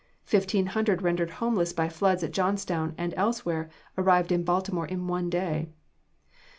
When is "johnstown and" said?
2.33-3.13